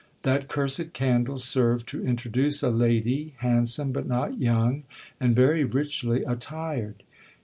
That 0.23 0.47
cursed 0.47 0.93
candle 0.93 1.37
served 1.37 1.87
to 1.89 2.03
introduce 2.03 2.63
a 2.63 2.71
lady, 2.71 3.35
liandsome, 3.43 3.93
but 3.93 4.07
not 4.07 4.39
young, 4.41 4.81
and 5.19 5.35
very 5.35 5.63
richly 5.63 6.23
attired. 6.23 7.03